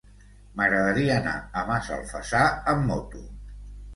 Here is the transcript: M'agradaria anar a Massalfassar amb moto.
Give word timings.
M'agradaria 0.59 1.17
anar 1.23 1.33
a 1.61 1.67
Massalfassar 1.67 2.41
amb 2.75 2.89
moto. 2.93 3.21